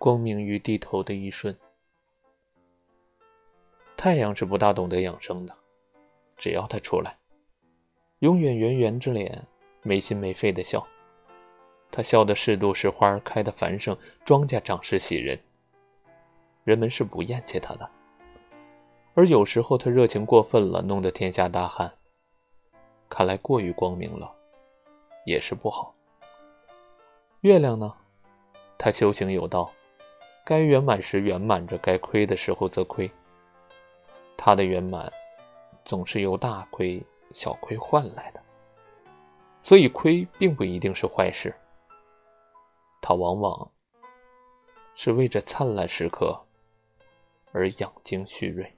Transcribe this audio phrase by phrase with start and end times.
[0.00, 1.54] 光明于低头的一瞬。
[3.98, 5.54] 太阳是不大懂得养生的，
[6.38, 7.18] 只要他出来，
[8.20, 9.46] 永远圆圆着脸，
[9.82, 10.82] 没心没肺的笑。
[11.90, 13.94] 他笑的是杜是花开得繁盛，
[14.24, 15.38] 庄稼长势喜人。
[16.64, 17.86] 人们是不厌弃他的，
[19.12, 21.92] 而有时候他热情过分了，弄得天下大旱。
[23.10, 24.34] 看来过于光明了，
[25.26, 25.94] 也是不好。
[27.42, 27.94] 月亮呢？
[28.78, 29.70] 他修行有道，
[30.50, 33.08] 该圆满时圆满着，该亏的时候则亏。
[34.36, 35.08] 他的圆满，
[35.84, 37.00] 总是由大亏
[37.30, 38.42] 小亏换来的，
[39.62, 41.54] 所以亏并不一定是坏事。
[43.00, 43.70] 他往往
[44.96, 46.36] 是为着灿烂时刻
[47.52, 48.74] 而养精蓄锐。